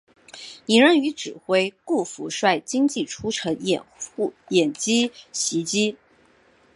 [0.65, 3.55] 李任与指挥顾福帅精骑出城
[4.47, 5.95] 掩击袭击。